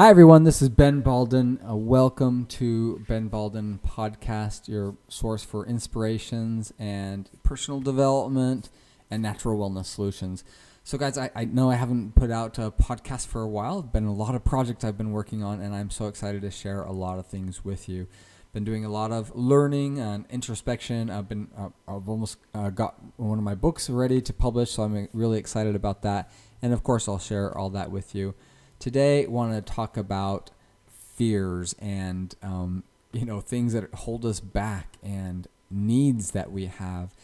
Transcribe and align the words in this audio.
Hi, 0.00 0.08
everyone. 0.08 0.44
This 0.44 0.62
is 0.62 0.70
Ben 0.70 1.02
Balden. 1.02 1.58
Uh, 1.62 1.76
welcome 1.76 2.46
to 2.46 3.04
Ben 3.06 3.28
Balden 3.28 3.80
Podcast, 3.80 4.66
your 4.66 4.96
source 5.08 5.44
for 5.44 5.66
inspirations 5.66 6.72
and 6.78 7.28
personal 7.42 7.80
development 7.80 8.70
and 9.10 9.22
natural 9.22 9.58
wellness 9.58 9.84
solutions. 9.84 10.42
So, 10.84 10.96
guys, 10.96 11.18
I, 11.18 11.30
I 11.36 11.44
know 11.44 11.70
I 11.70 11.74
haven't 11.74 12.14
put 12.14 12.30
out 12.30 12.56
a 12.56 12.70
podcast 12.70 13.26
for 13.26 13.42
a 13.42 13.46
while. 13.46 13.82
Been 13.82 14.06
a 14.06 14.14
lot 14.14 14.34
of 14.34 14.42
projects 14.42 14.84
I've 14.84 14.96
been 14.96 15.12
working 15.12 15.44
on, 15.44 15.60
and 15.60 15.74
I'm 15.74 15.90
so 15.90 16.06
excited 16.06 16.40
to 16.40 16.50
share 16.50 16.80
a 16.80 16.92
lot 16.92 17.18
of 17.18 17.26
things 17.26 17.62
with 17.62 17.86
you. 17.86 18.06
Been 18.54 18.64
doing 18.64 18.86
a 18.86 18.90
lot 18.90 19.12
of 19.12 19.36
learning 19.36 19.98
and 19.98 20.24
introspection. 20.30 21.10
I've 21.10 21.28
been 21.28 21.48
uh, 21.54 21.68
I've 21.86 22.08
almost 22.08 22.38
uh, 22.54 22.70
got 22.70 22.94
one 23.18 23.36
of 23.36 23.44
my 23.44 23.54
books 23.54 23.90
ready 23.90 24.22
to 24.22 24.32
publish, 24.32 24.70
so 24.70 24.82
I'm 24.82 25.10
really 25.12 25.38
excited 25.38 25.74
about 25.76 26.00
that. 26.04 26.32
And 26.62 26.72
of 26.72 26.82
course, 26.82 27.06
I'll 27.06 27.18
share 27.18 27.54
all 27.54 27.68
that 27.68 27.90
with 27.90 28.14
you. 28.14 28.34
Today, 28.80 29.26
I 29.26 29.28
want 29.28 29.52
to 29.52 29.60
talk 29.60 29.98
about 29.98 30.52
fears 30.88 31.74
and 31.80 32.34
um, 32.42 32.82
you 33.12 33.26
know 33.26 33.42
things 33.42 33.74
that 33.74 33.92
hold 33.92 34.24
us 34.24 34.40
back 34.40 34.96
and 35.02 35.46
needs 35.70 36.30
that 36.30 36.50
we 36.50 36.64
have. 36.64 37.14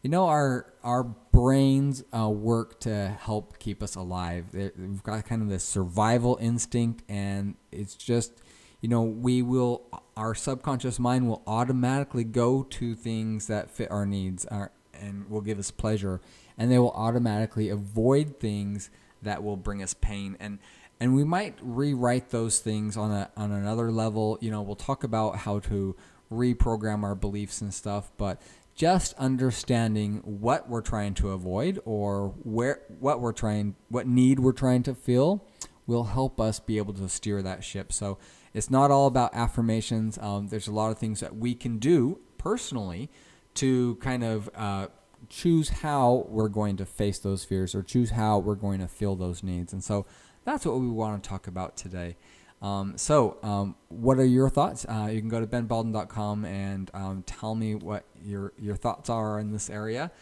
You 0.00 0.08
know, 0.08 0.26
our 0.26 0.72
our 0.82 1.04
brains 1.04 2.02
uh, 2.18 2.30
work 2.30 2.80
to 2.80 3.08
help 3.20 3.58
keep 3.58 3.82
us 3.82 3.94
alive. 3.94 4.46
We've 4.54 5.02
got 5.02 5.26
kind 5.26 5.42
of 5.42 5.50
this 5.50 5.64
survival 5.64 6.38
instinct, 6.40 7.02
and 7.10 7.56
it's 7.70 7.94
just 7.94 8.32
you 8.80 8.88
know 8.88 9.02
we 9.02 9.42
will 9.42 9.82
our 10.16 10.34
subconscious 10.34 10.98
mind 10.98 11.28
will 11.28 11.42
automatically 11.46 12.24
go 12.24 12.62
to 12.62 12.94
things 12.94 13.48
that 13.48 13.70
fit 13.70 13.90
our 13.90 14.06
needs 14.06 14.46
our, 14.46 14.72
uh, 14.94 14.98
and 14.98 15.28
will 15.28 15.42
give 15.42 15.58
us 15.58 15.70
pleasure, 15.70 16.22
and 16.56 16.72
they 16.72 16.78
will 16.78 16.92
automatically 16.92 17.68
avoid 17.68 18.40
things 18.40 18.88
that 19.20 19.42
will 19.44 19.56
bring 19.56 19.82
us 19.82 19.94
pain 19.94 20.36
and 20.40 20.58
and 21.02 21.16
we 21.16 21.24
might 21.24 21.56
rewrite 21.60 22.30
those 22.30 22.60
things 22.60 22.96
on 22.96 23.10
a 23.10 23.28
on 23.36 23.50
another 23.50 23.90
level. 23.90 24.38
You 24.40 24.52
know, 24.52 24.62
we'll 24.62 24.76
talk 24.76 25.02
about 25.02 25.38
how 25.38 25.58
to 25.58 25.96
reprogram 26.30 27.02
our 27.02 27.16
beliefs 27.16 27.60
and 27.60 27.74
stuff, 27.74 28.12
but 28.16 28.40
just 28.76 29.12
understanding 29.14 30.18
what 30.24 30.68
we're 30.68 30.80
trying 30.80 31.14
to 31.14 31.30
avoid 31.30 31.80
or 31.84 32.28
where 32.44 32.82
what 33.00 33.20
we're 33.20 33.32
trying 33.32 33.74
what 33.88 34.06
need 34.06 34.38
we're 34.38 34.52
trying 34.52 34.84
to 34.84 34.94
fill 34.94 35.44
will 35.88 36.04
help 36.04 36.40
us 36.40 36.60
be 36.60 36.78
able 36.78 36.94
to 36.94 37.08
steer 37.08 37.42
that 37.42 37.64
ship. 37.64 37.92
So 37.92 38.18
it's 38.54 38.70
not 38.70 38.92
all 38.92 39.08
about 39.08 39.34
affirmations. 39.34 40.18
Um, 40.18 40.46
there's 40.46 40.68
a 40.68 40.72
lot 40.72 40.92
of 40.92 40.98
things 40.98 41.18
that 41.18 41.34
we 41.34 41.56
can 41.56 41.78
do 41.78 42.20
personally 42.38 43.10
to 43.54 43.96
kind 43.96 44.22
of 44.22 44.48
uh, 44.54 44.86
choose 45.28 45.68
how 45.68 46.26
we're 46.28 46.48
going 46.48 46.76
to 46.76 46.86
face 46.86 47.18
those 47.18 47.44
fears 47.44 47.74
or 47.74 47.82
choose 47.82 48.10
how 48.10 48.38
we're 48.38 48.54
going 48.54 48.80
to 48.80 48.88
fill 48.88 49.16
those 49.16 49.42
needs. 49.42 49.72
And 49.72 49.82
so 49.82 50.06
that's 50.44 50.66
what 50.66 50.80
we 50.80 50.88
want 50.88 51.22
to 51.22 51.28
talk 51.28 51.46
about 51.46 51.76
today. 51.76 52.16
Um, 52.60 52.96
so, 52.96 53.38
um, 53.42 53.74
what 53.88 54.18
are 54.18 54.24
your 54.24 54.48
thoughts? 54.48 54.86
Uh, 54.88 55.08
you 55.12 55.20
can 55.20 55.28
go 55.28 55.40
to 55.40 55.46
benbalden.com 55.46 56.44
and 56.44 56.90
um, 56.94 57.24
tell 57.26 57.56
me 57.56 57.74
what 57.74 58.04
your 58.24 58.52
your 58.56 58.76
thoughts 58.76 59.10
are 59.10 59.40
in 59.40 59.50
this 59.50 59.68
area. 59.68 60.12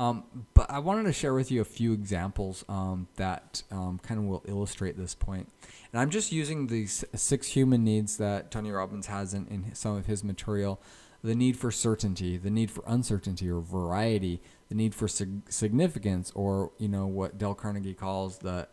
Um, 0.00 0.24
but 0.54 0.70
I 0.70 0.78
wanted 0.78 1.02
to 1.04 1.12
share 1.12 1.34
with 1.34 1.50
you 1.50 1.60
a 1.60 1.64
few 1.64 1.92
examples 1.92 2.64
um, 2.70 3.06
that 3.16 3.62
um, 3.70 4.00
kind 4.02 4.18
of 4.18 4.24
will 4.24 4.42
illustrate 4.46 4.96
this 4.96 5.14
point. 5.14 5.52
And 5.92 6.00
I'm 6.00 6.08
just 6.08 6.32
using 6.32 6.68
these 6.68 7.04
six 7.14 7.48
human 7.48 7.84
needs 7.84 8.16
that 8.16 8.50
Tony 8.50 8.70
Robbins 8.70 9.08
has 9.08 9.34
in, 9.34 9.46
in 9.48 9.74
some 9.74 9.96
of 9.96 10.06
his 10.06 10.24
material 10.24 10.80
the 11.22 11.34
need 11.34 11.58
for 11.58 11.70
certainty, 11.70 12.38
the 12.38 12.48
need 12.48 12.70
for 12.70 12.82
uncertainty 12.86 13.50
or 13.50 13.60
variety, 13.60 14.40
the 14.70 14.74
need 14.74 14.94
for 14.94 15.06
sig- 15.06 15.52
significance, 15.52 16.32
or 16.34 16.72
you 16.78 16.88
know 16.88 17.06
what 17.06 17.36
Dale 17.36 17.54
Carnegie 17.54 17.92
calls 17.92 18.38
the 18.38 18.68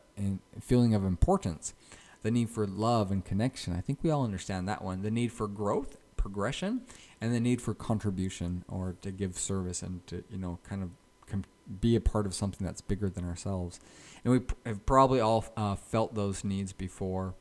feeling 0.61 0.93
of 0.93 1.03
importance, 1.03 1.73
the 2.21 2.31
need 2.31 2.49
for 2.49 2.65
love 2.65 3.11
and 3.11 3.25
connection. 3.25 3.75
I 3.75 3.81
think 3.81 3.99
we 4.01 4.11
all 4.11 4.23
understand 4.23 4.65
that 4.69 4.81
one. 4.81 5.01
The 5.01 5.11
need 5.11 5.33
for 5.33 5.49
growth, 5.49 5.97
progression, 6.15 6.83
and 7.19 7.35
the 7.35 7.41
need 7.41 7.61
for 7.61 7.73
contribution 7.73 8.63
or 8.69 8.95
to 9.01 9.11
give 9.11 9.37
service 9.37 9.81
and 9.81 10.07
to 10.07 10.23
you 10.29 10.37
know 10.37 10.59
kind 10.63 10.83
of 10.83 10.91
be 11.79 11.95
a 11.95 12.01
part 12.01 12.25
of 12.25 12.33
something 12.33 12.65
that's 12.65 12.81
bigger 12.81 13.09
than 13.09 13.25
ourselves. 13.25 13.79
And 14.23 14.33
we 14.33 14.41
have 14.65 14.85
probably 14.85 15.19
all 15.19 15.45
uh, 15.55 15.75
felt 15.75 16.15
those 16.15 16.43
needs 16.43 16.73
before. 16.73 17.33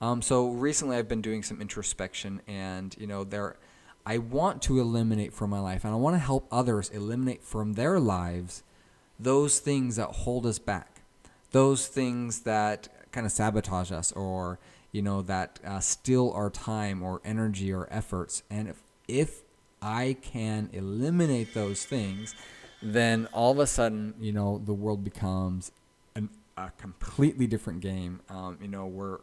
Um, 0.00 0.22
so 0.22 0.48
recently, 0.48 0.96
I've 0.96 1.08
been 1.08 1.22
doing 1.22 1.42
some 1.42 1.60
introspection, 1.60 2.40
and 2.46 2.94
you 2.98 3.06
know 3.06 3.24
there. 3.24 3.56
I 4.06 4.16
want 4.16 4.62
to 4.62 4.80
eliminate 4.80 5.34
from 5.34 5.50
my 5.50 5.60
life, 5.60 5.84
and 5.84 5.92
I 5.92 5.96
want 5.96 6.14
to 6.14 6.20
help 6.20 6.46
others 6.50 6.88
eliminate 6.88 7.42
from 7.42 7.74
their 7.74 8.00
lives 8.00 8.62
those 9.18 9.58
things 9.58 9.96
that 9.96 10.08
hold 10.08 10.46
us 10.46 10.58
back 10.58 11.00
those 11.52 11.88
things 11.88 12.40
that 12.40 12.88
kind 13.12 13.26
of 13.26 13.32
sabotage 13.32 13.90
us 13.90 14.12
or 14.12 14.58
you 14.92 15.02
know 15.02 15.22
that 15.22 15.58
uh, 15.64 15.80
steal 15.80 16.30
our 16.34 16.50
time 16.50 17.02
or 17.02 17.20
energy 17.24 17.72
or 17.72 17.88
efforts 17.90 18.42
and 18.50 18.68
if, 18.68 18.82
if 19.08 19.42
i 19.82 20.16
can 20.22 20.68
eliminate 20.72 21.54
those 21.54 21.84
things 21.84 22.34
then 22.82 23.26
all 23.32 23.52
of 23.52 23.58
a 23.58 23.66
sudden 23.66 24.14
you 24.20 24.32
know 24.32 24.60
the 24.64 24.74
world 24.74 25.04
becomes 25.04 25.72
an, 26.14 26.28
a 26.56 26.70
completely 26.78 27.46
different 27.46 27.80
game 27.80 28.20
um, 28.28 28.58
you 28.60 28.68
know 28.68 28.86
we're 28.86 29.18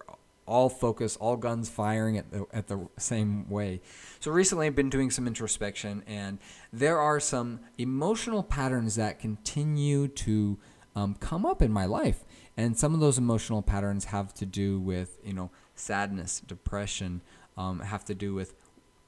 all 0.47 0.69
focused, 0.69 1.17
all 1.19 1.35
guns 1.35 1.69
firing 1.69 2.17
at 2.17 2.31
the, 2.31 2.45
at 2.53 2.67
the 2.67 2.87
same 2.97 3.47
way. 3.49 3.81
So 4.19 4.31
recently 4.31 4.65
I've 4.65 4.75
been 4.75 4.89
doing 4.89 5.11
some 5.11 5.27
introspection 5.27 6.03
and 6.07 6.39
there 6.71 6.99
are 6.99 7.19
some 7.19 7.59
emotional 7.77 8.41
patterns 8.41 8.95
that 8.95 9.19
continue 9.19 10.07
to 10.07 10.57
um, 10.95 11.15
come 11.19 11.45
up 11.45 11.61
in 11.61 11.71
my 11.71 11.85
life. 11.85 12.23
And 12.55 12.77
some 12.77 12.93
of 12.93 12.99
those 12.99 13.17
emotional 13.17 13.61
patterns 13.61 14.05
have 14.05 14.33
to 14.35 14.45
do 14.45 14.79
with, 14.79 15.19
you 15.23 15.33
know, 15.33 15.51
sadness, 15.75 16.39
depression, 16.39 17.21
um, 17.55 17.81
have 17.81 18.05
to 18.05 18.15
do 18.15 18.33
with 18.33 18.55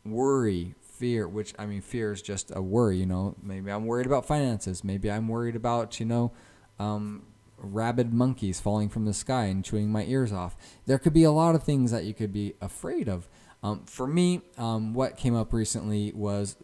worry, 0.05 0.75
fear, 0.99 1.27
which 1.27 1.53
I 1.57 1.65
mean, 1.65 1.81
fear 1.81 2.11
is 2.11 2.21
just 2.21 2.51
a 2.53 2.61
worry, 2.61 2.97
you 2.97 3.05
know. 3.05 3.35
Maybe 3.41 3.71
I'm 3.71 3.85
worried 3.85 4.05
about 4.05 4.25
finances. 4.25 4.83
Maybe 4.83 5.09
I'm 5.09 5.27
worried 5.27 5.55
about, 5.55 5.99
you 5.99 6.05
know, 6.05 6.33
um, 6.77 7.23
rabid 7.57 8.13
monkeys 8.13 8.59
falling 8.59 8.89
from 8.89 9.05
the 9.05 9.13
sky 9.13 9.45
and 9.45 9.63
chewing 9.63 9.91
my 9.91 10.03
ears 10.03 10.33
off. 10.33 10.57
There 10.85 10.99
could 10.99 11.13
be 11.13 11.23
a 11.23 11.31
lot 11.31 11.55
of 11.55 11.63
things 11.63 11.91
that 11.91 12.03
you 12.03 12.13
could 12.13 12.33
be 12.33 12.53
afraid 12.61 13.07
of. 13.07 13.29
Um, 13.63 13.85
for 13.85 14.07
me, 14.07 14.41
um, 14.57 14.93
what 14.93 15.17
came 15.17 15.35
up 15.35 15.53
recently 15.53 16.11
was 16.13 16.57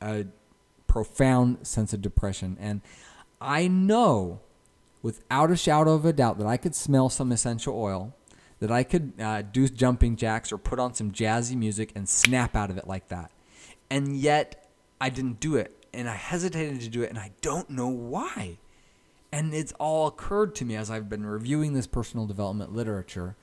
a 0.00 0.26
profound 0.86 1.66
sense 1.66 1.92
of 1.92 2.02
depression. 2.02 2.56
And 2.60 2.82
I 3.40 3.68
know 3.68 4.40
without 5.02 5.50
a 5.50 5.56
shadow 5.56 5.94
of 5.94 6.04
a 6.04 6.12
doubt 6.12 6.38
that 6.38 6.46
I 6.46 6.56
could 6.56 6.74
smell 6.74 7.08
some 7.08 7.32
essential 7.32 7.74
oil, 7.78 8.14
that 8.60 8.70
I 8.70 8.82
could 8.82 9.12
uh, 9.20 9.42
do 9.42 9.68
jumping 9.68 10.16
jacks 10.16 10.52
or 10.52 10.58
put 10.58 10.78
on 10.78 10.94
some 10.94 11.12
jazzy 11.12 11.56
music 11.56 11.92
and 11.94 12.08
snap 12.08 12.56
out 12.56 12.70
of 12.70 12.76
it 12.76 12.88
like 12.88 13.08
that. 13.08 13.30
And 13.90 14.16
yet 14.16 14.68
I 15.00 15.10
didn't 15.10 15.40
do 15.40 15.56
it. 15.56 15.74
And 15.92 16.08
I 16.08 16.14
hesitated 16.14 16.80
to 16.82 16.88
do 16.88 17.02
it, 17.02 17.10
and 17.10 17.18
I 17.18 17.32
don't 17.40 17.70
know 17.70 17.88
why. 17.88 18.58
And 19.32 19.54
it's 19.54 19.72
all 19.78 20.06
occurred 20.06 20.54
to 20.56 20.64
me 20.64 20.76
as 20.76 20.90
I've 20.90 21.08
been 21.08 21.26
reviewing 21.26 21.72
this 21.72 21.86
personal 21.86 22.26
development 22.26 22.74
literature 22.74 23.36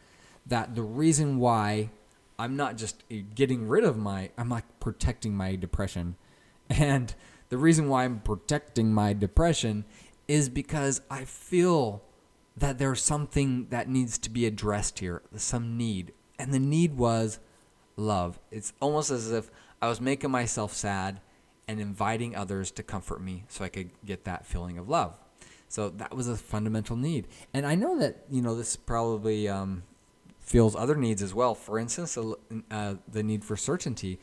that 0.46 0.76
the 0.76 0.84
reason 0.84 1.38
why 1.40 1.90
I'm 2.38 2.56
not 2.56 2.78
just 2.78 3.04
eh, 3.10 3.22
getting 3.34 3.68
rid 3.68 3.84
of 3.84 3.98
my, 3.98 4.30
I'm 4.38 4.50
like 4.50 4.66
protecting 4.80 5.36
my 5.36 5.56
depression. 5.56 6.16
And 6.68 7.14
the 7.50 7.60
reason 7.60 7.90
why 7.90 8.06
I'm 8.06 8.22
protecting 8.22 8.92
my 8.92 9.14
depression 9.14 9.86
is 10.28 10.50
because 10.50 11.02
I 11.12 11.26
feel 11.26 12.02
that 12.58 12.80
there's 12.80 13.04
something 13.04 13.68
that 13.70 13.88
needs 13.88 14.18
to 14.18 14.32
be 14.32 14.48
addressed 14.48 14.98
here, 14.98 15.22
some 15.36 15.78
need. 15.78 16.12
And 16.40 16.52
the 16.52 16.60
need 16.60 16.98
was 16.98 17.40
love. 17.98 18.40
It's 18.50 18.74
almost 18.80 19.12
as 19.12 19.32
if 19.32 19.52
I 19.82 19.88
was 19.88 20.02
making 20.02 20.32
myself 20.32 20.74
sad 20.74 21.22
and 21.68 21.80
inviting 21.80 22.36
others 22.36 22.72
to 22.72 22.84
comfort 22.84 23.22
me 23.22 23.46
so 23.48 23.64
I 23.64 23.70
could 23.70 23.90
get 24.06 24.26
that 24.26 24.46
feeling 24.46 24.78
of 24.78 24.88
love. 24.88 25.18
So 25.68 25.90
that 25.90 26.16
was 26.16 26.28
a 26.28 26.38
fundamental 26.38 26.96
need. 26.96 27.28
And 27.54 27.66
I 27.66 27.76
know 27.76 27.98
that, 28.00 28.26
you 28.30 28.42
know, 28.42 28.56
this 28.56 28.76
probably 28.76 29.50
um, 29.50 29.84
feels 30.40 30.76
other 30.76 30.96
needs 30.96 31.22
as 31.22 31.34
well. 31.34 31.56
For 31.56 31.80
instance, 31.80 32.18
uh, 32.72 32.96
the 33.12 33.24
need 33.24 33.44
for 33.44 33.58
certainty. 33.58 34.20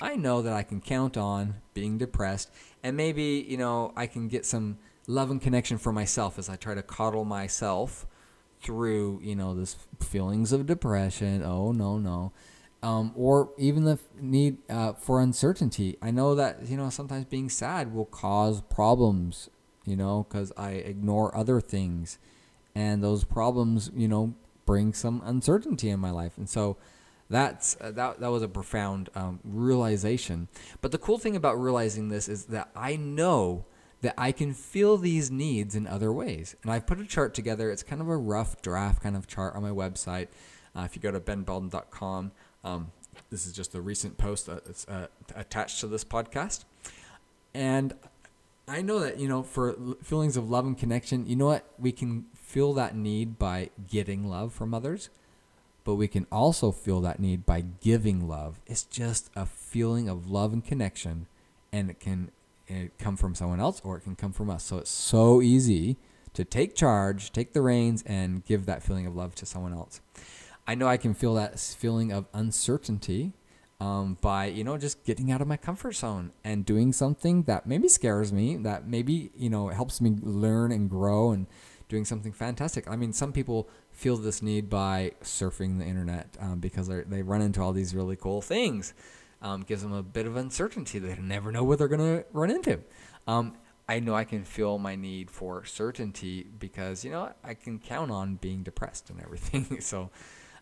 I 0.00 0.16
know 0.16 0.42
that 0.42 0.52
I 0.52 0.62
can 0.62 0.80
count 0.80 1.16
on 1.16 1.56
being 1.72 1.98
depressed 1.98 2.50
and 2.82 2.96
maybe, 2.96 3.44
you 3.48 3.56
know, 3.56 3.92
I 3.96 4.06
can 4.06 4.28
get 4.28 4.46
some 4.46 4.78
love 5.06 5.30
and 5.30 5.40
connection 5.40 5.78
for 5.78 5.92
myself 5.92 6.38
as 6.38 6.48
I 6.48 6.56
try 6.56 6.74
to 6.74 6.82
coddle 6.82 7.24
myself 7.24 8.06
through, 8.60 9.20
you 9.22 9.36
know, 9.36 9.54
this 9.54 9.76
feelings 10.00 10.52
of 10.52 10.66
depression. 10.66 11.42
Oh, 11.42 11.72
no, 11.72 11.98
no. 11.98 12.32
Um, 12.84 13.12
or 13.16 13.50
even 13.56 13.84
the 13.84 13.98
need 14.20 14.58
uh, 14.68 14.92
for 14.92 15.20
uncertainty. 15.20 15.96
I 16.02 16.10
know 16.10 16.34
that, 16.34 16.68
you 16.68 16.76
know, 16.76 16.90
sometimes 16.90 17.24
being 17.24 17.48
sad 17.48 17.94
will 17.94 18.04
cause 18.04 18.60
problems, 18.60 19.48
you 19.86 19.96
know, 19.96 20.26
because 20.28 20.52
I 20.56 20.72
ignore 20.72 21.34
other 21.34 21.60
things. 21.60 22.18
And 22.74 23.02
those 23.02 23.24
problems, 23.24 23.90
you 23.94 24.08
know, 24.08 24.34
bring 24.66 24.92
some 24.92 25.22
uncertainty 25.24 25.88
in 25.88 25.98
my 25.98 26.10
life. 26.10 26.36
And 26.36 26.48
so, 26.48 26.76
that's 27.30 27.76
uh, 27.80 27.90
that 27.92 28.20
that 28.20 28.28
was 28.28 28.42
a 28.42 28.48
profound 28.48 29.08
um, 29.14 29.40
realization. 29.44 30.48
But 30.80 30.92
the 30.92 30.98
cool 30.98 31.18
thing 31.18 31.36
about 31.36 31.60
realizing 31.60 32.08
this 32.08 32.28
is 32.28 32.46
that 32.46 32.68
I 32.76 32.96
know 32.96 33.64
that 34.02 34.14
I 34.18 34.32
can 34.32 34.52
feel 34.52 34.98
these 34.98 35.30
needs 35.30 35.74
in 35.74 35.86
other 35.86 36.12
ways. 36.12 36.54
And 36.62 36.70
I've 36.70 36.86
put 36.86 37.00
a 37.00 37.06
chart 37.06 37.32
together. 37.32 37.70
It's 37.70 37.82
kind 37.82 38.02
of 38.02 38.08
a 38.08 38.16
rough 38.16 38.60
draft 38.60 39.02
kind 39.02 39.16
of 39.16 39.26
chart 39.26 39.56
on 39.56 39.62
my 39.62 39.70
website. 39.70 40.28
Uh, 40.76 40.82
if 40.82 40.94
you 40.94 41.00
go 41.00 41.10
to 41.10 41.20
benbalden.com, 41.20 42.32
um, 42.64 42.90
this 43.30 43.46
is 43.46 43.52
just 43.52 43.74
a 43.74 43.80
recent 43.80 44.16
post 44.18 44.46
that's 44.46 44.86
uh, 44.88 45.06
attached 45.34 45.80
to 45.80 45.86
this 45.86 46.04
podcast. 46.04 46.64
And 47.54 47.94
I 48.66 48.82
know 48.82 48.98
that, 49.00 49.18
you 49.18 49.28
know, 49.28 49.42
for 49.42 49.76
feelings 50.02 50.36
of 50.36 50.50
love 50.50 50.66
and 50.66 50.76
connection, 50.76 51.26
you 51.26 51.36
know 51.36 51.46
what? 51.46 51.64
We 51.78 51.92
can 51.92 52.26
feel 52.34 52.72
that 52.74 52.96
need 52.96 53.38
by 53.38 53.70
getting 53.88 54.28
love 54.28 54.52
from 54.52 54.72
others, 54.72 55.10
but 55.84 55.96
we 55.96 56.08
can 56.08 56.26
also 56.32 56.72
feel 56.72 57.00
that 57.02 57.20
need 57.20 57.44
by 57.44 57.64
giving 57.80 58.26
love. 58.26 58.60
It's 58.66 58.84
just 58.84 59.30
a 59.36 59.46
feeling 59.46 60.08
of 60.08 60.30
love 60.30 60.52
and 60.52 60.64
connection, 60.64 61.26
and 61.72 61.90
it 61.90 62.00
can 62.00 62.30
it 62.66 62.96
come 62.98 63.16
from 63.16 63.34
someone 63.34 63.60
else 63.60 63.82
or 63.84 63.98
it 63.98 64.00
can 64.00 64.16
come 64.16 64.32
from 64.32 64.48
us. 64.48 64.64
So 64.64 64.78
it's 64.78 64.90
so 64.90 65.42
easy 65.42 65.96
to 66.32 66.44
take 66.44 66.74
charge, 66.74 67.30
take 67.30 67.52
the 67.52 67.60
reins, 67.60 68.02
and 68.06 68.44
give 68.44 68.66
that 68.66 68.82
feeling 68.82 69.06
of 69.06 69.14
love 69.14 69.34
to 69.36 69.46
someone 69.46 69.74
else. 69.74 70.00
I 70.66 70.74
know 70.74 70.88
I 70.88 70.96
can 70.96 71.14
feel 71.14 71.34
that 71.34 71.58
feeling 71.58 72.12
of 72.12 72.26
uncertainty 72.32 73.32
um, 73.80 74.16
by 74.20 74.46
you 74.46 74.64
know 74.64 74.78
just 74.78 75.04
getting 75.04 75.30
out 75.30 75.40
of 75.40 75.48
my 75.48 75.56
comfort 75.56 75.92
zone 75.92 76.32
and 76.42 76.64
doing 76.64 76.92
something 76.92 77.42
that 77.44 77.66
maybe 77.66 77.88
scares 77.88 78.32
me, 78.32 78.56
that 78.58 78.86
maybe 78.86 79.30
you 79.36 79.50
know 79.50 79.68
helps 79.68 80.00
me 80.00 80.16
learn 80.22 80.72
and 80.72 80.88
grow, 80.88 81.32
and 81.32 81.46
doing 81.88 82.04
something 82.04 82.32
fantastic. 82.32 82.88
I 82.88 82.96
mean, 82.96 83.12
some 83.12 83.32
people 83.32 83.68
feel 83.90 84.16
this 84.16 84.42
need 84.42 84.70
by 84.70 85.12
surfing 85.22 85.78
the 85.78 85.84
internet 85.84 86.36
um, 86.40 86.60
because 86.60 86.88
they 86.88 87.22
run 87.22 87.42
into 87.42 87.60
all 87.60 87.72
these 87.72 87.94
really 87.94 88.16
cool 88.16 88.42
things. 88.42 88.94
Um, 89.42 89.62
gives 89.62 89.82
them 89.82 89.92
a 89.92 90.02
bit 90.02 90.26
of 90.26 90.36
uncertainty. 90.36 90.98
They 90.98 91.16
never 91.16 91.52
know 91.52 91.64
what 91.64 91.78
they're 91.78 91.88
going 91.88 92.00
to 92.00 92.24
run 92.32 92.50
into. 92.50 92.80
Um, 93.26 93.58
I 93.86 94.00
know 94.00 94.14
I 94.14 94.24
can 94.24 94.42
feel 94.42 94.78
my 94.78 94.96
need 94.96 95.30
for 95.30 95.64
certainty 95.66 96.46
because 96.58 97.04
you 97.04 97.10
know 97.10 97.32
I 97.44 97.54
can 97.54 97.78
count 97.78 98.10
on 98.10 98.36
being 98.36 98.62
depressed 98.62 99.10
and 99.10 99.20
everything. 99.20 99.80
so, 99.80 100.10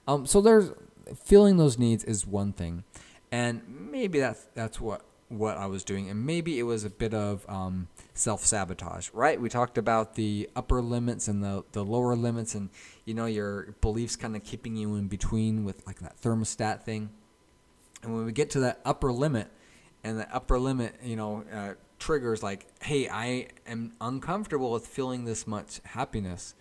um, 0.06 0.26
so 0.26 0.40
there's 0.40 0.70
feeling 1.16 1.56
those 1.56 1.78
needs 1.78 2.04
is 2.04 2.26
one 2.26 2.52
thing, 2.52 2.84
and 3.30 3.62
maybe 3.68 4.20
that's 4.20 4.46
that's 4.54 4.80
what 4.80 5.04
what 5.28 5.56
I 5.56 5.66
was 5.66 5.82
doing, 5.82 6.10
and 6.10 6.26
maybe 6.26 6.58
it 6.58 6.64
was 6.64 6.84
a 6.84 6.90
bit 6.90 7.14
of 7.14 7.44
um, 7.48 7.88
self 8.14 8.44
sabotage, 8.44 9.08
right? 9.12 9.40
We 9.40 9.48
talked 9.48 9.78
about 9.78 10.14
the 10.14 10.50
upper 10.54 10.82
limits 10.82 11.28
and 11.28 11.42
the 11.42 11.64
the 11.72 11.84
lower 11.84 12.14
limits, 12.14 12.54
and 12.54 12.70
you 13.04 13.14
know 13.14 13.26
your 13.26 13.74
beliefs 13.80 14.16
kind 14.16 14.36
of 14.36 14.44
keeping 14.44 14.76
you 14.76 14.94
in 14.96 15.08
between 15.08 15.64
with 15.64 15.86
like 15.86 16.00
that 16.00 16.20
thermostat 16.20 16.82
thing. 16.82 17.10
And 18.02 18.14
when 18.14 18.24
we 18.24 18.32
get 18.32 18.50
to 18.50 18.60
that 18.60 18.80
upper 18.84 19.12
limit, 19.12 19.48
and 20.04 20.18
the 20.18 20.34
upper 20.34 20.58
limit, 20.58 20.96
you 21.02 21.16
know, 21.16 21.44
uh, 21.52 21.74
triggers 21.98 22.42
like, 22.42 22.66
hey, 22.82 23.08
I 23.08 23.48
am 23.66 23.92
uncomfortable 24.00 24.72
with 24.72 24.86
feeling 24.86 25.24
this 25.24 25.46
much 25.46 25.80
happiness. 25.84 26.54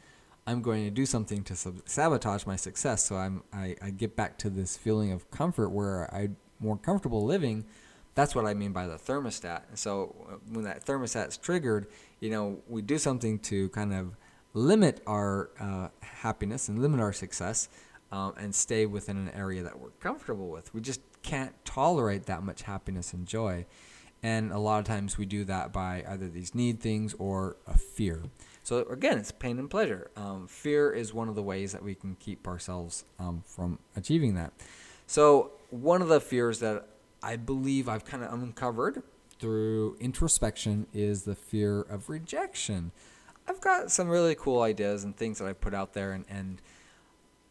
I'm 0.47 0.61
going 0.61 0.83
to 0.85 0.91
do 0.91 1.05
something 1.05 1.43
to 1.45 1.55
sub- 1.55 1.81
sabotage 1.85 2.45
my 2.45 2.55
success. 2.55 3.05
So 3.05 3.15
I'm 3.15 3.43
I, 3.53 3.75
I 3.81 3.89
get 3.91 4.15
back 4.15 4.37
to 4.39 4.49
this 4.49 4.77
feeling 4.77 5.11
of 5.11 5.29
comfort 5.31 5.69
where 5.69 6.13
I'm 6.13 6.37
more 6.59 6.77
comfortable 6.77 7.25
living. 7.25 7.65
That's 8.13 8.35
what 8.35 8.45
I 8.45 8.53
mean 8.53 8.73
by 8.73 8.87
the 8.87 8.95
thermostat. 8.95 9.61
And 9.69 9.79
so 9.79 10.15
uh, 10.29 10.35
when 10.51 10.65
that 10.65 10.85
thermostat 10.85 11.29
is 11.29 11.37
triggered, 11.37 11.87
you 12.19 12.29
know, 12.29 12.59
we 12.67 12.81
do 12.81 12.97
something 12.97 13.39
to 13.39 13.69
kind 13.69 13.93
of 13.93 14.17
limit 14.53 15.01
our 15.07 15.49
uh, 15.59 15.87
happiness 16.01 16.67
and 16.67 16.79
limit 16.79 16.99
our 16.99 17.13
success 17.13 17.69
um, 18.11 18.33
and 18.37 18.53
stay 18.53 18.85
within 18.85 19.17
an 19.17 19.29
area 19.29 19.63
that 19.63 19.79
we're 19.79 19.91
comfortable 20.01 20.49
with. 20.49 20.73
We 20.73 20.81
just 20.81 21.01
can't 21.21 21.53
tolerate 21.63 22.25
that 22.25 22.43
much 22.43 22.63
happiness 22.63 23.13
and 23.13 23.25
joy. 23.25 23.65
And 24.23 24.51
a 24.51 24.59
lot 24.59 24.79
of 24.79 24.85
times 24.85 25.17
we 25.17 25.25
do 25.25 25.43
that 25.45 25.71
by 25.71 26.03
either 26.07 26.27
these 26.27 26.53
need 26.53 26.79
things 26.79 27.15
or 27.17 27.57
a 27.65 27.77
fear. 27.77 28.23
So 28.63 28.85
again, 28.89 29.17
it's 29.17 29.31
pain 29.31 29.57
and 29.59 29.69
pleasure. 29.69 30.11
Um, 30.15 30.47
fear 30.47 30.91
is 30.91 31.13
one 31.13 31.29
of 31.29 31.35
the 31.35 31.43
ways 31.43 31.71
that 31.71 31.83
we 31.83 31.95
can 31.95 32.15
keep 32.15 32.47
ourselves 32.47 33.05
um, 33.19 33.43
from 33.45 33.79
achieving 33.95 34.35
that. 34.35 34.53
So 35.07 35.51
one 35.69 36.01
of 36.01 36.07
the 36.07 36.21
fears 36.21 36.59
that 36.59 36.87
I 37.23 37.35
believe 37.35 37.89
I've 37.89 38.05
kind 38.05 38.23
of 38.23 38.31
uncovered 38.33 39.03
through 39.39 39.97
introspection 39.99 40.87
is 40.93 41.23
the 41.23 41.35
fear 41.35 41.81
of 41.81 42.09
rejection. 42.09 42.91
I've 43.47 43.61
got 43.61 43.91
some 43.91 44.07
really 44.07 44.35
cool 44.35 44.61
ideas 44.61 45.03
and 45.03 45.15
things 45.15 45.39
that 45.39 45.47
I've 45.47 45.59
put 45.59 45.73
out 45.73 45.93
there, 45.93 46.13
and, 46.13 46.25
and 46.29 46.61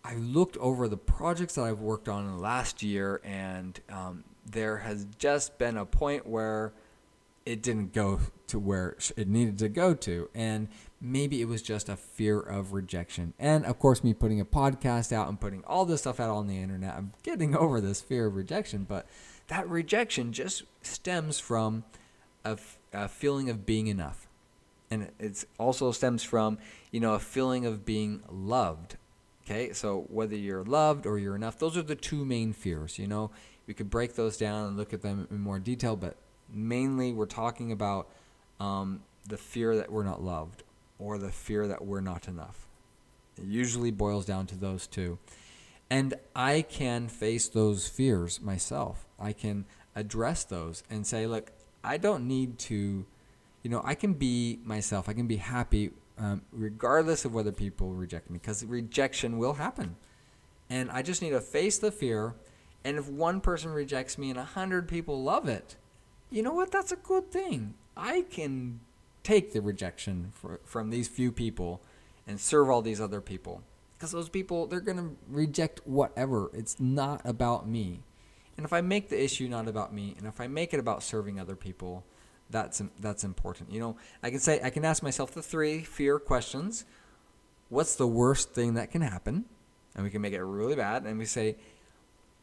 I 0.04 0.14
looked 0.14 0.56
over 0.58 0.88
the 0.88 0.96
projects 0.96 1.56
that 1.56 1.62
I've 1.62 1.80
worked 1.80 2.08
on 2.08 2.24
in 2.24 2.36
the 2.36 2.40
last 2.40 2.82
year, 2.82 3.20
and 3.24 3.78
um, 3.90 4.24
there 4.46 4.78
has 4.78 5.06
just 5.18 5.58
been 5.58 5.76
a 5.76 5.84
point 5.84 6.26
where 6.26 6.72
it 7.50 7.62
didn't 7.62 7.92
go 7.92 8.20
to 8.46 8.60
where 8.60 8.96
it 9.16 9.26
needed 9.26 9.58
to 9.58 9.68
go 9.68 9.92
to. 9.92 10.30
And 10.36 10.68
maybe 11.00 11.42
it 11.42 11.48
was 11.48 11.62
just 11.62 11.88
a 11.88 11.96
fear 11.96 12.38
of 12.38 12.72
rejection. 12.72 13.34
And 13.40 13.66
of 13.66 13.80
course, 13.80 14.04
me 14.04 14.14
putting 14.14 14.40
a 14.40 14.44
podcast 14.44 15.12
out 15.12 15.28
and 15.28 15.40
putting 15.40 15.64
all 15.64 15.84
this 15.84 16.02
stuff 16.02 16.20
out 16.20 16.30
on 16.30 16.46
the 16.46 16.58
internet, 16.58 16.94
I'm 16.94 17.12
getting 17.24 17.56
over 17.56 17.80
this 17.80 18.00
fear 18.00 18.26
of 18.26 18.36
rejection. 18.36 18.84
But 18.88 19.08
that 19.48 19.68
rejection 19.68 20.32
just 20.32 20.62
stems 20.82 21.40
from 21.40 21.82
a, 22.44 22.56
a 22.92 23.08
feeling 23.08 23.50
of 23.50 23.66
being 23.66 23.88
enough. 23.88 24.28
And 24.92 25.10
it 25.18 25.44
also 25.58 25.90
stems 25.90 26.22
from, 26.22 26.58
you 26.92 27.00
know, 27.00 27.14
a 27.14 27.20
feeling 27.20 27.66
of 27.66 27.84
being 27.84 28.22
loved. 28.30 28.96
Okay, 29.44 29.72
so 29.72 30.06
whether 30.08 30.36
you're 30.36 30.62
loved 30.62 31.04
or 31.04 31.18
you're 31.18 31.34
enough, 31.34 31.58
those 31.58 31.76
are 31.76 31.82
the 31.82 31.96
two 31.96 32.24
main 32.24 32.52
fears. 32.52 32.96
You 32.96 33.08
know, 33.08 33.32
we 33.66 33.74
could 33.74 33.90
break 33.90 34.14
those 34.14 34.36
down 34.36 34.68
and 34.68 34.76
look 34.76 34.92
at 34.92 35.02
them 35.02 35.26
in 35.28 35.40
more 35.40 35.58
detail, 35.58 35.96
but 35.96 36.16
mainly 36.52 37.12
we're 37.12 37.26
talking 37.26 37.72
about 37.72 38.08
um, 38.58 39.02
the 39.26 39.36
fear 39.36 39.76
that 39.76 39.90
we're 39.90 40.04
not 40.04 40.22
loved 40.22 40.62
or 40.98 41.18
the 41.18 41.30
fear 41.30 41.66
that 41.66 41.84
we're 41.84 42.00
not 42.00 42.28
enough. 42.28 42.66
It 43.38 43.44
usually 43.44 43.90
boils 43.90 44.26
down 44.26 44.46
to 44.48 44.56
those 44.56 44.86
two. 44.86 45.18
And 45.88 46.14
I 46.36 46.62
can 46.62 47.08
face 47.08 47.48
those 47.48 47.88
fears 47.88 48.40
myself. 48.40 49.06
I 49.18 49.32
can 49.32 49.64
address 49.96 50.44
those 50.44 50.82
and 50.88 51.06
say, 51.06 51.26
look, 51.26 51.50
I 51.82 51.96
don't 51.96 52.28
need 52.28 52.58
to, 52.60 53.06
you 53.62 53.70
know, 53.70 53.80
I 53.84 53.94
can 53.94 54.12
be 54.12 54.60
myself. 54.64 55.08
I 55.08 55.14
can 55.14 55.26
be 55.26 55.36
happy 55.36 55.90
um, 56.18 56.42
regardless 56.52 57.24
of 57.24 57.34
whether 57.34 57.50
people 57.50 57.92
reject 57.94 58.30
me 58.30 58.38
because 58.38 58.64
rejection 58.64 59.38
will 59.38 59.54
happen. 59.54 59.96
And 60.68 60.90
I 60.90 61.02
just 61.02 61.22
need 61.22 61.30
to 61.30 61.40
face 61.40 61.78
the 61.78 61.90
fear 61.90 62.34
and 62.84 62.96
if 62.96 63.08
one 63.08 63.40
person 63.40 63.70
rejects 63.72 64.16
me 64.16 64.30
and 64.30 64.38
a 64.38 64.44
hundred 64.44 64.88
people 64.88 65.22
love 65.22 65.48
it, 65.48 65.76
you 66.30 66.42
know 66.42 66.52
what? 66.52 66.70
That's 66.70 66.92
a 66.92 66.96
good 66.96 67.30
thing. 67.30 67.74
I 67.96 68.22
can 68.22 68.80
take 69.22 69.52
the 69.52 69.60
rejection 69.60 70.32
for, 70.32 70.60
from 70.64 70.90
these 70.90 71.08
few 71.08 71.32
people 71.32 71.82
and 72.26 72.40
serve 72.40 72.70
all 72.70 72.82
these 72.82 73.00
other 73.00 73.20
people. 73.20 73.62
Because 73.96 74.12
those 74.12 74.28
people, 74.28 74.66
they're 74.66 74.80
going 74.80 74.96
to 74.96 75.16
reject 75.28 75.80
whatever. 75.84 76.50
It's 76.54 76.80
not 76.80 77.20
about 77.24 77.68
me. 77.68 78.00
And 78.56 78.64
if 78.64 78.72
I 78.72 78.80
make 78.80 79.08
the 79.08 79.22
issue 79.22 79.48
not 79.48 79.68
about 79.68 79.92
me, 79.92 80.14
and 80.18 80.26
if 80.26 80.40
I 80.40 80.46
make 80.46 80.72
it 80.72 80.80
about 80.80 81.02
serving 81.02 81.38
other 81.38 81.56
people, 81.56 82.04
that's 82.50 82.82
that's 82.98 83.24
important. 83.24 83.72
You 83.72 83.80
know, 83.80 83.96
I 84.22 84.30
can 84.30 84.40
say 84.40 84.60
I 84.62 84.70
can 84.70 84.84
ask 84.84 85.02
myself 85.02 85.32
the 85.32 85.42
three 85.42 85.80
fear 85.80 86.18
questions. 86.18 86.84
What's 87.68 87.94
the 87.94 88.06
worst 88.06 88.52
thing 88.52 88.74
that 88.74 88.90
can 88.90 89.02
happen? 89.02 89.44
And 89.94 90.04
we 90.04 90.10
can 90.10 90.20
make 90.20 90.32
it 90.32 90.42
really 90.42 90.76
bad. 90.76 91.04
And 91.04 91.18
we 91.18 91.24
say, 91.24 91.56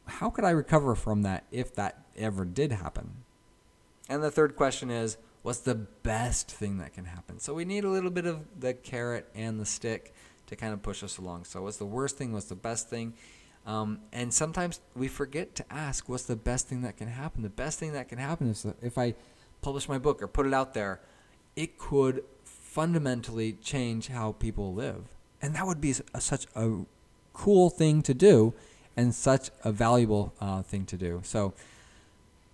how 0.05 0.29
could 0.29 0.45
I 0.45 0.51
recover 0.51 0.95
from 0.95 1.23
that 1.23 1.45
if 1.51 1.75
that 1.75 2.05
ever 2.17 2.45
did 2.45 2.71
happen? 2.71 3.23
And 4.09 4.23
the 4.23 4.31
third 4.31 4.55
question 4.55 4.89
is, 4.89 5.17
what's 5.41 5.59
the 5.59 5.75
best 5.75 6.51
thing 6.51 6.77
that 6.77 6.93
can 6.93 7.05
happen? 7.05 7.39
So 7.39 7.53
we 7.53 7.65
need 7.65 7.83
a 7.83 7.89
little 7.89 8.09
bit 8.09 8.25
of 8.25 8.45
the 8.59 8.73
carrot 8.73 9.29
and 9.35 9.59
the 9.59 9.65
stick 9.65 10.13
to 10.47 10.55
kind 10.55 10.73
of 10.73 10.81
push 10.81 11.03
us 11.03 11.17
along. 11.17 11.45
So 11.45 11.61
what's 11.61 11.77
the 11.77 11.85
worst 11.85 12.17
thing? 12.17 12.31
What's 12.33 12.47
the 12.47 12.55
best 12.55 12.89
thing? 12.89 13.13
Um, 13.65 13.99
and 14.13 14.33
sometimes 14.33 14.79
we 14.95 15.09
forget 15.09 15.55
to 15.55 15.65
ask, 15.69 16.07
what's 16.07 16.23
the 16.23 16.37
best 16.37 16.67
thing 16.67 16.81
that 16.83 16.95
can 16.95 17.09
happen? 17.09 17.43
The 17.43 17.49
best 17.49 17.79
thing 17.79 17.91
that 17.93 18.07
can 18.07 18.17
happen 18.17 18.49
is 18.49 18.63
that 18.63 18.77
if 18.81 18.97
I 18.97 19.13
publish 19.61 19.89
my 19.89 19.97
book 19.97 20.21
or 20.21 20.27
put 20.27 20.45
it 20.45 20.53
out 20.53 20.73
there, 20.73 21.01
it 21.57 21.77
could 21.77 22.23
fundamentally 22.45 23.53
change 23.53 24.07
how 24.07 24.33
people 24.33 24.73
live. 24.73 25.03
And 25.41 25.53
that 25.55 25.67
would 25.67 25.81
be 25.81 25.93
a, 26.13 26.21
such 26.21 26.45
a 26.55 26.85
cool 27.33 27.69
thing 27.69 28.01
to 28.03 28.13
do 28.13 28.53
and 28.95 29.13
such 29.13 29.49
a 29.63 29.71
valuable 29.71 30.33
uh, 30.39 30.61
thing 30.61 30.85
to 30.85 30.97
do. 30.97 31.21
So, 31.23 31.53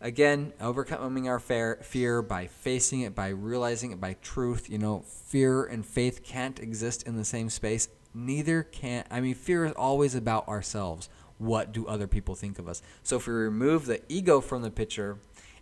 again, 0.03 0.51
overcoming 0.59 1.27
our 1.27 1.39
fear 1.39 2.21
by 2.21 2.45
facing 2.45 3.01
it, 3.01 3.15
by 3.15 3.29
realizing 3.29 3.91
it, 3.91 3.99
by 3.99 4.17
truth. 4.21 4.69
You 4.69 4.77
know, 4.77 5.03
fear 5.07 5.63
and 5.63 5.83
faith 5.83 6.23
can't 6.23 6.59
exist 6.59 7.07
in 7.07 7.15
the 7.15 7.25
same 7.25 7.49
space. 7.49 7.87
Neither 8.13 8.61
can, 8.61 9.05
I 9.09 9.21
mean, 9.21 9.33
fear 9.33 9.65
is 9.65 9.71
always 9.71 10.13
about 10.13 10.47
ourselves. 10.47 11.09
What 11.39 11.71
do 11.71 11.87
other 11.87 12.05
people 12.05 12.35
think 12.35 12.59
of 12.59 12.67
us? 12.67 12.83
So, 13.01 13.15
if 13.15 13.25
we 13.25 13.33
remove 13.33 13.87
the 13.87 14.01
ego 14.07 14.39
from 14.39 14.61
the 14.61 14.69
picture 14.69 15.17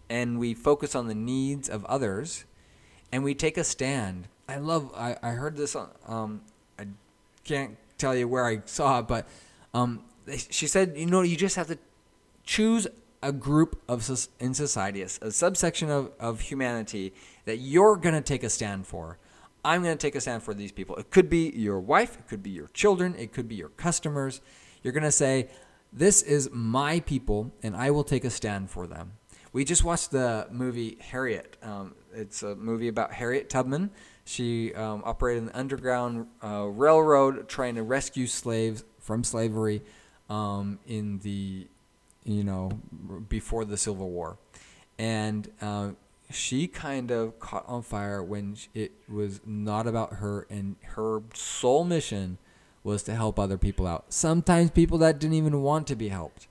and 0.10 0.38
we 0.38 0.54
focus 0.54 0.96
on 0.96 1.08
the 1.08 1.16
needs 1.16 1.70
of 1.70 1.86
others 1.86 2.44
and 3.12 3.24
we 3.24 3.34
take 3.34 3.58
a 3.58 3.64
stand, 3.64 4.28
I 4.50 4.58
love, 4.58 4.92
I, 4.94 5.16
I 5.24 5.30
heard 5.30 5.56
this, 5.56 5.78
um, 6.08 6.42
I 6.78 6.88
can't 7.46 7.78
tell 7.98 8.14
you 8.16 8.28
where 8.28 8.46
I 8.46 8.64
saw 8.66 9.00
it, 9.00 9.08
but 9.08 9.28
um, 9.74 10.04
she 10.50 10.68
said, 10.68 10.94
you 10.98 11.06
know, 11.06 11.22
you 11.22 11.38
just 11.38 11.56
have 11.56 11.68
to 11.68 11.78
choose 12.44 12.88
a 13.24 13.32
group 13.32 13.82
of 13.88 14.10
in 14.40 14.54
society, 14.54 15.02
a, 15.02 15.08
a 15.22 15.32
subsection 15.32 15.90
of, 15.90 16.12
of 16.20 16.42
humanity 16.42 17.14
that 17.46 17.58
you're 17.58 17.96
going 17.96 18.16
to 18.16 18.22
take 18.22 18.44
a 18.44 18.50
stand 18.50 18.88
for. 18.88 19.18
I'm 19.64 19.84
going 19.84 19.98
to 19.98 20.02
take 20.02 20.16
a 20.16 20.22
stand 20.22 20.42
for 20.42 20.54
these 20.54 20.72
people. 20.72 20.96
It 20.96 21.12
could 21.12 21.30
be 21.30 21.52
your 21.52 21.80
wife, 21.80 22.18
it 22.18 22.28
could 22.28 22.42
be 22.42 22.50
your 22.50 22.70
children, 22.70 23.16
it 23.18 23.32
could 23.32 23.48
be 23.48 23.56
your 23.56 23.70
customers. 23.70 24.42
You're 24.82 24.94
going 24.94 25.04
to 25.04 25.12
say, 25.12 25.50
This 25.94 26.22
is 26.24 26.50
my 26.52 27.00
people, 27.02 27.52
and 27.62 27.76
I 27.76 27.92
will 27.92 28.04
take 28.04 28.26
a 28.26 28.30
stand 28.30 28.72
for 28.72 28.88
them. 28.88 29.14
We 29.54 29.66
just 29.66 29.84
watched 29.84 30.12
the 30.12 30.48
movie 30.50 30.98
Harriet. 31.02 31.58
Um, 31.62 31.94
it's 32.14 32.42
a 32.42 32.56
movie 32.56 32.88
about 32.88 33.14
Harriet 33.14 33.50
Tubman. 33.50 33.92
She 34.24 34.74
um, 34.76 35.04
operated 35.06 35.44
an 35.44 35.50
underground 35.54 36.28
uh, 36.44 36.68
railroad 36.68 37.50
trying 37.50 37.76
to 37.76 37.84
rescue 37.84 38.28
slaves 38.28 38.86
from 39.00 39.24
slavery 39.24 39.82
um, 40.30 40.80
in 40.88 41.20
the, 41.20 41.68
you 42.24 42.44
know, 42.44 42.72
before 43.30 43.66
the 43.66 43.78
Civil 43.78 44.10
War. 44.10 44.38
And 44.98 45.50
uh, 45.62 45.92
she 46.30 46.68
kind 46.68 47.12
of 47.12 47.40
caught 47.40 47.66
on 47.68 47.82
fire 47.82 48.22
when 48.24 48.58
it 48.74 48.92
was 49.10 49.42
not 49.46 49.88
about 49.88 50.14
her, 50.16 50.48
and 50.50 50.76
her 50.84 51.24
sole 51.34 51.84
mission 51.84 52.38
was 52.84 53.04
to 53.04 53.16
help 53.16 53.40
other 53.40 53.58
people 53.58 53.86
out. 53.86 54.06
Sometimes 54.10 54.72
people 54.72 54.98
that 55.00 55.20
didn't 55.20 55.36
even 55.36 55.62
want 55.62 55.88
to 55.88 55.96
be 55.96 56.10
helped. 56.10 56.48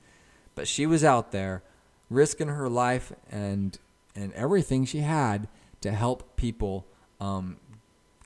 But 0.54 0.68
she 0.68 0.86
was 0.86 1.04
out 1.04 1.32
there 1.32 1.62
risking 2.08 2.48
her 2.48 2.68
life 2.68 3.12
and 3.30 3.78
and 4.16 4.32
everything 4.34 4.84
she 4.84 4.98
had 4.98 5.48
to 5.80 5.92
help 5.92 6.36
people 6.36 6.84
um, 7.20 7.56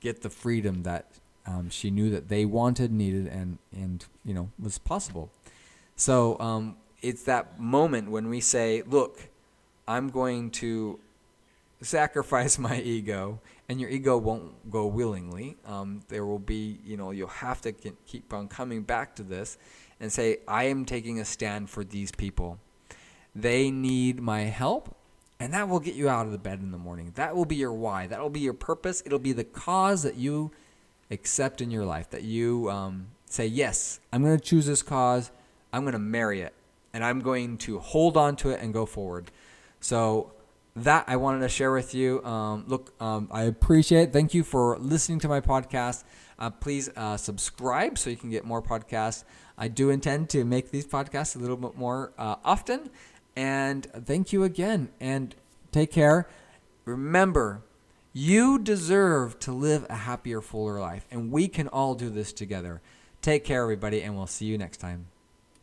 get 0.01 0.23
the 0.23 0.31
freedom 0.31 0.83
that 0.83 1.07
um, 1.47 1.69
she 1.69 1.91
knew 1.91 2.11
that 2.11 2.29
they 2.29 2.45
wanted, 2.45 2.91
needed, 2.91 3.27
and 3.27 3.59
and 3.73 4.07
you 4.25 4.35
know 4.35 4.51
was 4.59 4.79
possible. 4.79 5.31
So 5.97 6.39
um, 6.41 6.77
it's 7.05 7.23
that 7.25 7.61
moment 7.61 8.11
when 8.11 8.29
we 8.29 8.41
say, 8.41 8.83
"Look, 8.87 9.29
I'm 9.87 10.09
going 10.09 10.51
to 10.63 10.99
sacrifice 11.81 12.59
my 12.69 12.81
ego," 12.81 13.41
and 13.69 13.81
your 13.81 13.91
ego 13.91 14.17
won't 14.19 14.71
go 14.71 14.87
willingly. 14.87 15.57
Um, 15.67 16.01
there 16.09 16.25
will 16.25 16.39
be, 16.39 16.79
you 16.85 16.97
know, 16.97 17.11
you'll 17.11 17.29
have 17.29 17.61
to 17.63 17.73
keep 17.73 18.33
on 18.33 18.49
coming 18.49 18.83
back 18.83 19.15
to 19.17 19.23
this 19.23 19.59
and 20.01 20.13
say, 20.13 20.39
"I 20.49 20.65
am 20.65 20.85
taking 20.85 21.21
a 21.21 21.25
stand 21.25 21.71
for 21.71 21.85
these 21.85 22.11
people." 22.11 22.59
They 23.37 23.71
need 23.71 24.21
my 24.21 24.43
help, 24.43 24.97
and 25.41 25.53
that 25.55 25.69
will 25.69 25.81
get 25.81 25.95
you 25.95 26.09
out 26.09 26.27
of 26.27 26.33
the 26.33 26.39
bed 26.39 26.61
in 26.61 26.71
the 26.71 26.79
morning. 26.79 27.13
That 27.17 27.35
will 27.35 27.45
be 27.45 27.57
your 27.57 27.73
why. 27.73 28.07
That 28.07 28.21
will 28.21 28.31
be 28.31 28.41
your 28.41 28.55
purpose. 28.55 29.03
It'll 29.05 29.19
be 29.19 29.33
the 29.33 29.45
cause 29.45 30.05
that 30.05 30.15
you 30.15 30.53
accept 31.11 31.61
in 31.61 31.71
your 31.71 31.85
life, 31.85 32.11
that 32.11 32.23
you 32.23 32.71
um, 32.71 33.09
say, 33.27 33.47
Yes, 33.47 34.01
I'm 34.13 34.23
going 34.23 34.39
to 34.39 34.45
choose 34.45 34.67
this 34.67 34.83
cause. 34.83 35.31
I'm 35.73 35.83
going 35.83 35.93
to 35.93 35.99
marry 35.99 36.41
it, 36.41 36.55
and 36.95 37.05
I'm 37.05 37.21
going 37.21 37.59
to 37.59 37.79
hold 37.79 38.17
on 38.17 38.37
to 38.37 38.51
it 38.51 38.61
and 38.63 38.73
go 38.73 38.87
forward. 38.87 39.31
So, 39.81 40.33
that 40.77 41.05
I 41.07 41.17
wanted 41.17 41.41
to 41.41 41.49
share 41.49 41.73
with 41.73 41.95
you. 41.95 42.25
Um, 42.25 42.65
look, 42.67 42.93
um, 43.01 43.29
I 43.31 43.43
appreciate 43.43 44.09
it. 44.09 44.13
Thank 44.13 44.35
you 44.35 44.43
for 44.43 44.77
listening 44.79 45.21
to 45.21 45.29
my 45.29 45.41
podcast. 45.41 46.05
Uh, 46.39 46.51
please 46.51 46.91
uh, 46.97 47.17
subscribe 47.17 47.97
so 47.97 48.11
you 48.11 48.17
can 48.17 48.31
get 48.31 48.45
more 48.45 48.61
podcasts. 48.61 49.25
I 49.57 49.69
do 49.69 49.91
intend 49.91 50.31
to 50.31 50.45
make 50.45 50.71
these 50.71 50.87
podcasts 50.87 51.37
a 51.37 51.39
little 51.39 51.57
bit 51.57 51.77
more 51.77 52.13
uh, 52.19 52.37
often. 52.45 52.91
And 53.37 53.87
thank 54.05 54.33
you 54.33 54.43
again. 54.43 54.89
And 54.99 55.35
take 55.71 55.93
care. 55.93 56.29
Remember, 56.85 57.63
you 58.13 58.59
deserve 58.59 59.39
to 59.41 59.53
live 59.53 59.87
a 59.89 59.97
happier, 59.97 60.41
fuller 60.41 60.81
life. 60.81 61.07
And 61.11 61.31
we 61.31 61.47
can 61.47 61.69
all 61.69 61.95
do 61.95 62.11
this 62.11 62.33
together. 62.33 62.81
Take 63.23 63.45
care, 63.45 63.63
everybody, 63.63 64.03
and 64.03 64.17
we'll 64.17 64.27
see 64.27 64.47
you 64.47 64.59
next 64.59 64.79
time. 64.79 65.14